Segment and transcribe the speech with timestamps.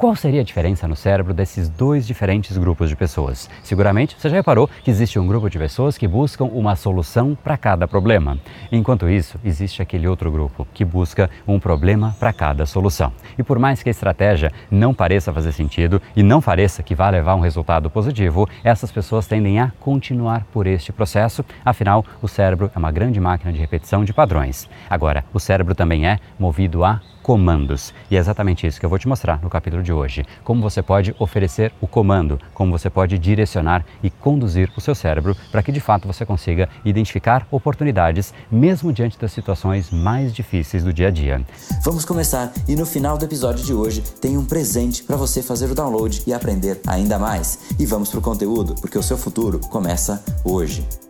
[0.00, 3.50] Qual seria a diferença no cérebro desses dois diferentes grupos de pessoas?
[3.62, 7.58] Seguramente você já reparou que existe um grupo de pessoas que buscam uma solução para
[7.58, 8.38] cada problema.
[8.72, 13.12] Enquanto isso, existe aquele outro grupo que busca um problema para cada solução.
[13.38, 17.10] E por mais que a estratégia não pareça fazer sentido e não pareça que vai
[17.10, 22.70] levar um resultado positivo, essas pessoas tendem a continuar por este processo, afinal, o cérebro
[22.74, 24.66] é uma grande máquina de repetição de padrões.
[24.88, 27.94] Agora, o cérebro também é movido a comandos.
[28.10, 30.24] E é exatamente isso que eu vou te mostrar no capítulo de hoje.
[30.44, 35.36] Como você pode oferecer o comando, como você pode direcionar e conduzir o seu cérebro
[35.50, 40.92] para que de fato você consiga identificar oportunidades, mesmo diante das situações mais difíceis do
[40.92, 41.44] dia a dia.
[41.84, 45.70] Vamos começar e no final do episódio de hoje tem um presente para você fazer
[45.70, 47.58] o download e aprender ainda mais.
[47.78, 51.09] E vamos para o conteúdo, porque o seu futuro começa hoje.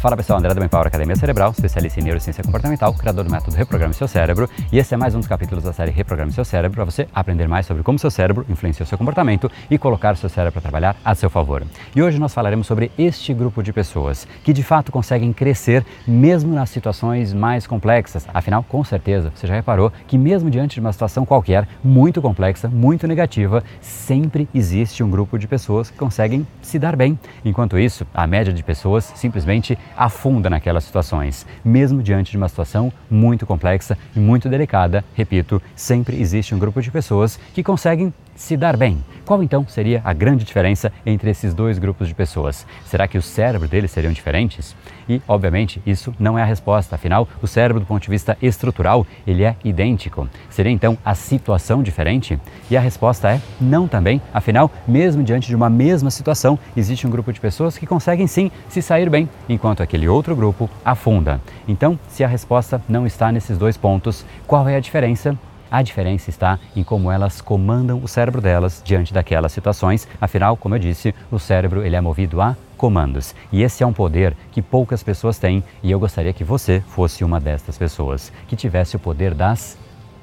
[0.00, 3.92] Fala pessoal, André da Power Academia Cerebral, especialista em neurociência comportamental, criador do método Reprograme
[3.92, 6.84] Seu Cérebro, e esse é mais um dos capítulos da série Reprograme Seu Cérebro para
[6.84, 10.28] você aprender mais sobre como seu cérebro influencia o seu comportamento e colocar o seu
[10.28, 11.64] cérebro para trabalhar a seu favor.
[11.96, 16.54] E hoje nós falaremos sobre este grupo de pessoas que de fato conseguem crescer mesmo
[16.54, 18.24] nas situações mais complexas.
[18.32, 22.68] Afinal, com certeza, você já reparou que mesmo diante de uma situação qualquer muito complexa,
[22.68, 27.18] muito negativa, sempre existe um grupo de pessoas que conseguem se dar bem.
[27.44, 32.92] Enquanto isso, a média de pessoas simplesmente afunda naquelas situações, mesmo diante de uma situação
[33.10, 35.04] muito complexa e muito delicada.
[35.14, 39.04] Repito, sempre existe um grupo de pessoas que conseguem se dar bem.
[39.26, 42.66] Qual então seria a grande diferença entre esses dois grupos de pessoas?
[42.86, 44.74] Será que o cérebro deles seriam diferentes?
[45.06, 46.94] E, obviamente, isso não é a resposta.
[46.94, 50.26] Afinal, o cérebro, do ponto de vista estrutural, ele é idêntico.
[50.48, 52.38] Seria então a situação diferente?
[52.70, 54.22] E a resposta é não também.
[54.32, 58.50] Afinal, mesmo diante de uma mesma situação, existe um grupo de pessoas que conseguem sim
[58.68, 61.40] se sair bem, enquanto aquele outro grupo afunda.
[61.66, 65.36] Então, se a resposta não está nesses dois pontos, qual é a diferença?
[65.70, 70.08] A diferença está em como elas comandam o cérebro delas diante daquelas situações.
[70.20, 73.34] Afinal, como eu disse, o cérebro ele é movido a comandos.
[73.52, 77.24] E esse é um poder que poucas pessoas têm e eu gostaria que você fosse
[77.24, 79.76] uma destas pessoas, que tivesse o poder das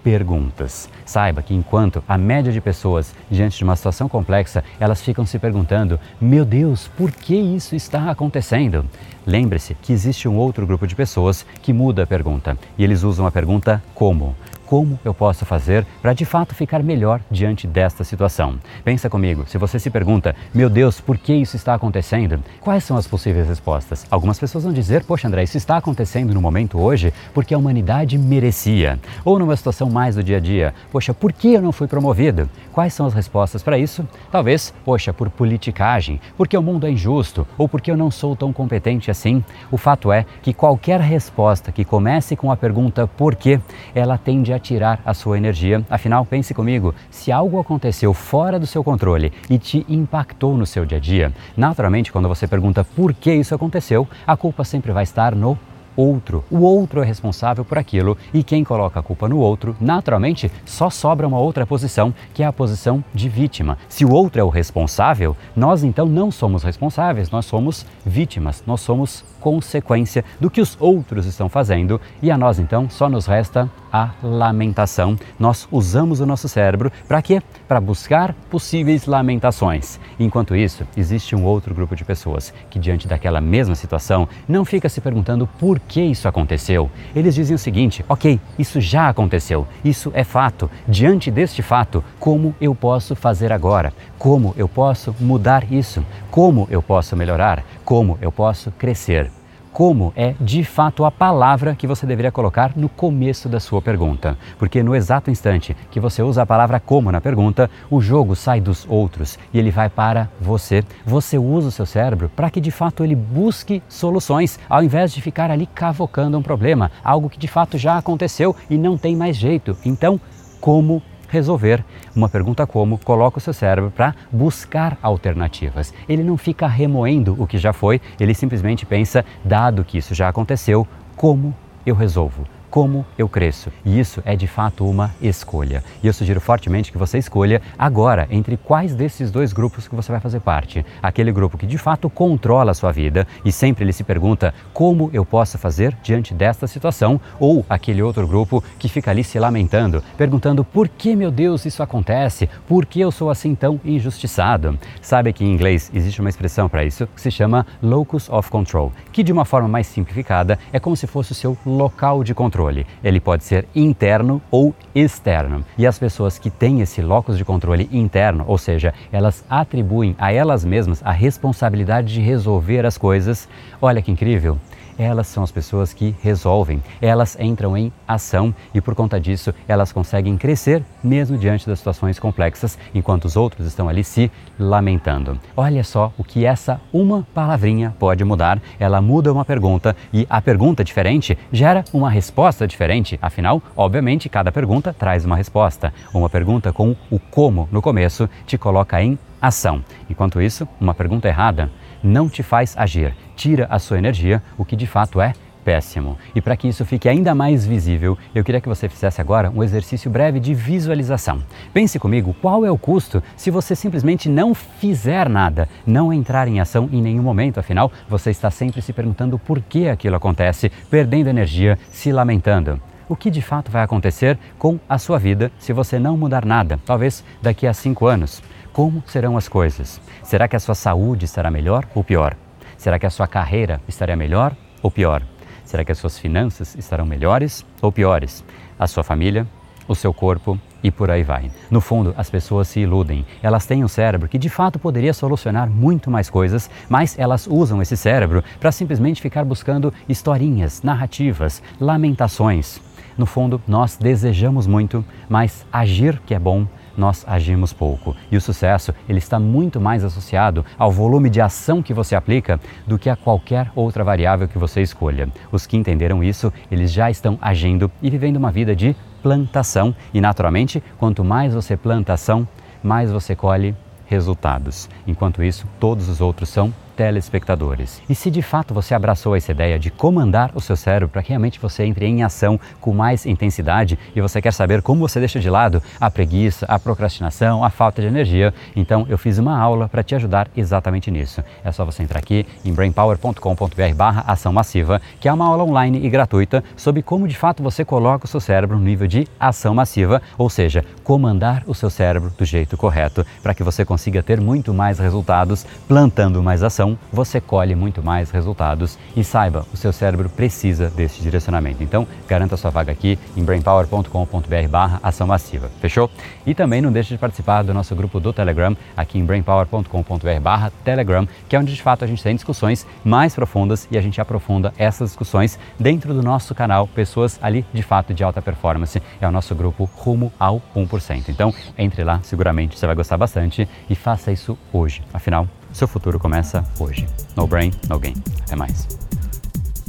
[0.05, 0.87] perguntas.
[1.03, 5.39] Saiba que enquanto a média de pessoas diante de uma situação complexa, elas ficam se
[5.39, 8.85] perguntando: "Meu Deus, por que isso está acontecendo?"
[9.25, 13.25] Lembre-se que existe um outro grupo de pessoas que muda a pergunta e eles usam
[13.25, 18.59] a pergunta como como eu posso fazer para de fato ficar melhor diante desta situação.
[18.83, 22.39] Pensa comigo, se você se pergunta, meu Deus, por que isso está acontecendo?
[22.61, 24.05] Quais são as possíveis respostas?
[24.09, 28.17] Algumas pessoas vão dizer, poxa André, isso está acontecendo no momento hoje porque a humanidade
[28.17, 28.99] merecia.
[29.23, 32.49] Ou numa situação mais do dia a dia, poxa, por que eu não fui promovido?
[32.71, 34.07] Quais são as respostas para isso?
[34.31, 38.51] Talvez, poxa, por politicagem, porque o mundo é injusto ou porque eu não sou tão
[38.51, 39.43] competente assim.
[39.71, 43.59] O fato é que qualquer resposta que comece com a pergunta por quê,
[43.93, 45.83] ela tende a a tirar a sua energia.
[45.89, 50.85] Afinal, pense comigo, se algo aconteceu fora do seu controle e te impactou no seu
[50.85, 55.03] dia a dia, naturalmente, quando você pergunta por que isso aconteceu, a culpa sempre vai
[55.03, 55.57] estar no
[55.95, 56.43] outro.
[56.51, 60.89] O outro é responsável por aquilo e quem coloca a culpa no outro, naturalmente, só
[60.89, 63.77] sobra uma outra posição, que é a posição de vítima.
[63.87, 68.81] Se o outro é o responsável, nós então não somos responsáveis, nós somos vítimas, nós
[68.81, 73.69] somos consequência do que os outros estão fazendo e a nós então só nos resta
[73.95, 75.17] a lamentação.
[75.39, 77.41] Nós usamos o nosso cérebro para quê?
[77.65, 79.97] Para buscar possíveis lamentações.
[80.19, 84.89] Enquanto isso, existe um outro grupo de pessoas que diante daquela mesma situação não fica
[84.89, 86.91] se perguntando por que isso aconteceu.
[87.15, 89.65] Eles dizem o seguinte: OK, isso já aconteceu.
[89.83, 90.69] Isso é fato.
[90.85, 93.93] Diante deste fato, como eu posso fazer agora?
[94.19, 96.05] Como eu posso mudar isso?
[96.29, 97.63] Como eu posso melhorar?
[97.85, 99.31] Como eu posso crescer?
[99.75, 104.37] Como é de fato a palavra que você deveria colocar no começo da sua pergunta.
[104.57, 108.61] Porque no exato instante que você usa a palavra como na pergunta, o jogo sai
[108.61, 110.81] dos outros e ele vai para você.
[111.05, 115.21] Você usa o seu cérebro para que de fato ele busque soluções, ao invés de
[115.21, 119.35] ficar ali cavocando um problema, algo que de fato já aconteceu e não tem mais
[119.35, 119.77] jeito.
[119.83, 120.21] Então,
[120.61, 121.83] como resolver.
[122.15, 125.93] Uma pergunta como coloca o seu cérebro para buscar alternativas.
[126.07, 130.29] Ele não fica remoendo o que já foi, ele simplesmente pensa, dado que isso já
[130.29, 131.55] aconteceu, como
[131.85, 132.54] eu resolvo?
[132.75, 133.71] Como eu cresço.
[133.85, 135.81] E isso é de fato uma escolha.
[136.03, 140.11] E eu sugiro fortemente que você escolha agora entre quais desses dois grupos que você
[140.11, 140.85] vai fazer parte.
[141.01, 145.09] Aquele grupo que de fato controla a sua vida e sempre ele se pergunta como
[145.13, 150.03] eu posso fazer diante desta situação, ou aquele outro grupo que fica ali se lamentando,
[150.17, 152.49] perguntando por que, meu Deus, isso acontece?
[152.67, 154.77] Por que eu sou assim tão injustiçado?
[155.01, 158.91] Sabe que em inglês existe uma expressão para isso que se chama locus of control,
[159.13, 162.64] que de uma forma mais simplificada é como se fosse o seu local de controle
[162.65, 162.85] controle.
[163.03, 165.63] Ele pode ser interno ou externo.
[165.77, 170.31] E as pessoas que têm esse locus de controle interno, ou seja, elas atribuem a
[170.31, 173.47] elas mesmas a responsabilidade de resolver as coisas,
[173.81, 174.57] olha que incrível!
[174.97, 179.91] Elas são as pessoas que resolvem, elas entram em ação e por conta disso elas
[179.91, 185.39] conseguem crescer mesmo diante das situações complexas, enquanto os outros estão ali se lamentando.
[185.55, 188.61] Olha só o que essa uma palavrinha pode mudar.
[188.79, 193.19] Ela muda uma pergunta e a pergunta diferente gera uma resposta diferente.
[193.21, 195.93] Afinal, obviamente, cada pergunta traz uma resposta.
[196.13, 199.83] Uma pergunta com o como no começo te coloca em ação.
[200.09, 201.69] Enquanto isso, uma pergunta errada
[202.03, 205.33] não te faz agir, tira a sua energia, o que de fato é
[205.65, 206.15] péssimo.
[206.35, 209.63] E para que isso fique ainda mais visível, eu queria que você fizesse agora um
[209.63, 211.41] exercício breve de visualização.
[211.73, 216.59] Pense comigo, qual é o custo se você simplesmente não fizer nada, não entrar em
[216.59, 221.29] ação em nenhum momento, afinal, você está sempre se perguntando por que aquilo acontece, perdendo
[221.29, 225.99] energia, se lamentando o que de fato vai acontecer com a sua vida se você
[225.99, 228.41] não mudar nada, talvez daqui a cinco anos.
[228.75, 230.01] Como serão as coisas?
[230.21, 232.35] Será que a sua saúde estará melhor ou pior?
[232.77, 235.23] Será que a sua carreira estará melhor ou pior?
[235.63, 238.43] Será que as suas finanças estarão melhores ou piores?
[238.77, 239.47] A sua família,
[239.87, 241.49] o seu corpo e por aí vai.
[241.71, 243.25] No fundo, as pessoas se iludem.
[243.41, 247.81] Elas têm um cérebro que de fato poderia solucionar muito mais coisas, mas elas usam
[247.81, 252.81] esse cérebro para simplesmente ficar buscando historinhas, narrativas, lamentações.
[253.17, 258.15] No fundo, nós desejamos muito, mas agir que é bom nós agimos pouco.
[258.31, 262.59] E o sucesso, ele está muito mais associado ao volume de ação que você aplica
[262.87, 265.29] do que a qualquer outra variável que você escolha.
[265.51, 269.95] Os que entenderam isso, eles já estão agindo e vivendo uma vida de plantação.
[270.13, 272.47] E naturalmente, quanto mais você planta ação,
[272.83, 274.89] mais você colhe resultados.
[275.07, 278.01] Enquanto isso, todos os outros são telespectadores.
[278.09, 281.29] E se de fato você abraçou essa ideia de comandar o seu cérebro para que
[281.29, 285.39] realmente você entre em ação com mais intensidade e você quer saber como você deixa
[285.39, 289.89] de lado a preguiça, a procrastinação, a falta de energia, então eu fiz uma aula
[289.89, 291.43] para te ajudar exatamente nisso.
[291.63, 296.05] É só você entrar aqui em brainpower.com.br barra ação massiva, que é uma aula online
[296.05, 299.75] e gratuita sobre como de fato você coloca o seu cérebro no nível de ação
[299.75, 304.39] massiva, ou seja, comandar o seu cérebro do jeito correto para que você consiga ter
[304.39, 309.77] muito mais resultados plantando mais ação então você colhe muito mais resultados e saiba, o
[309.77, 311.81] seu cérebro precisa desse direcionamento.
[311.81, 316.11] Então, garanta sua vaga aqui em brainpower.com.br barra ação massiva, fechou?
[316.45, 320.71] E também não deixe de participar do nosso grupo do Telegram aqui em brainpower.com.br barra
[320.83, 324.21] Telegram, que é onde de fato a gente tem discussões mais profundas e a gente
[324.21, 329.01] aprofunda essas discussões dentro do nosso canal, pessoas ali de fato de alta performance.
[329.19, 331.29] É o nosso grupo rumo ao 1%.
[331.29, 335.01] Então, entre lá, seguramente você vai gostar bastante e faça isso hoje.
[335.11, 337.07] Afinal, seu futuro começa hoje.
[337.35, 338.15] No brain, no gain.
[338.43, 339.04] Até mais.